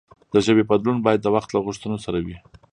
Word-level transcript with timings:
د 0.33 0.35
ژبې 0.45 0.63
بدلون 0.69 0.97
باید 1.05 1.21
د 1.23 1.27
وخت 1.35 1.49
له 1.51 1.59
غوښتنو 1.65 1.97
سره 2.05 2.19
وي. 2.25 2.37